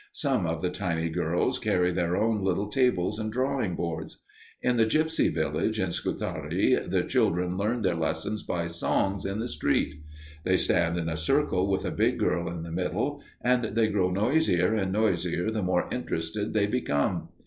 Some 0.13 0.47
of 0.47 0.63
the 0.63 0.71
tiny 0.71 1.09
girls 1.09 1.59
carry 1.59 1.91
their 1.91 2.17
own 2.17 2.43
little 2.43 2.69
tables 2.69 3.19
and 3.19 3.31
drawing 3.31 3.75
boards. 3.75 4.23
In 4.63 4.77
the 4.77 4.87
gipsy 4.87 5.29
village 5.29 5.79
in 5.79 5.91
Scutari 5.91 6.73
the 6.89 7.03
children 7.03 7.55
learn 7.55 7.83
their 7.83 7.93
lessons 7.93 8.41
by 8.41 8.65
songs 8.65 9.25
in 9.27 9.37
the 9.39 9.47
street. 9.47 10.01
They 10.43 10.57
stand 10.57 10.97
in 10.97 11.07
a 11.07 11.17
circle 11.17 11.69
with 11.69 11.85
a 11.85 11.91
big 11.91 12.17
girl 12.17 12.49
in 12.49 12.63
the 12.63 12.71
middle, 12.71 13.21
and 13.43 13.63
they 13.63 13.89
grow 13.89 14.09
noisier 14.09 14.73
and 14.73 14.91
noisier 14.91 15.51
the 15.51 15.61
more 15.61 15.87
interested 15.91 16.55
they 16.55 16.65
become. 16.65 17.29